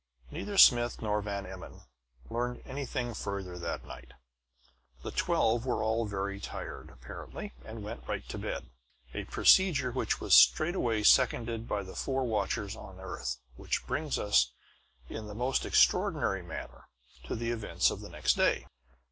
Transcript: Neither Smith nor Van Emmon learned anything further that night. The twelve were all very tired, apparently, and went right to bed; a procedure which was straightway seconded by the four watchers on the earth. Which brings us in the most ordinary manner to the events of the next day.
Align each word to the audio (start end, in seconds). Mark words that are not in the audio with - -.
Neither 0.31 0.57
Smith 0.57 0.99
nor 0.99 1.21
Van 1.21 1.45
Emmon 1.45 1.81
learned 2.27 2.63
anything 2.65 3.13
further 3.13 3.59
that 3.59 3.85
night. 3.85 4.13
The 5.03 5.11
twelve 5.11 5.63
were 5.67 5.83
all 5.83 6.07
very 6.07 6.39
tired, 6.39 6.89
apparently, 6.89 7.53
and 7.63 7.83
went 7.83 8.07
right 8.07 8.27
to 8.29 8.39
bed; 8.39 8.71
a 9.13 9.25
procedure 9.25 9.91
which 9.91 10.19
was 10.19 10.33
straightway 10.33 11.03
seconded 11.03 11.67
by 11.67 11.83
the 11.83 11.93
four 11.95 12.23
watchers 12.23 12.75
on 12.75 12.97
the 12.97 13.03
earth. 13.03 13.37
Which 13.57 13.85
brings 13.85 14.17
us 14.17 14.51
in 15.07 15.27
the 15.27 15.35
most 15.35 15.67
ordinary 15.93 16.41
manner 16.41 16.87
to 17.25 17.35
the 17.35 17.51
events 17.51 17.91
of 17.91 18.01
the 18.01 18.09
next 18.09 18.33
day. 18.33 18.65